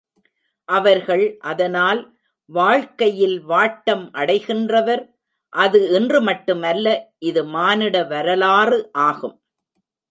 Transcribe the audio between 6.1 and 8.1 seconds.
மட்டும் அல்ல இது மானிட